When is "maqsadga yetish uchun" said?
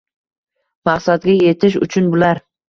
0.89-2.09